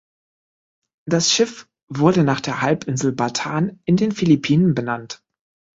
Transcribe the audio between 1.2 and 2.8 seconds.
Schiff wurde nach der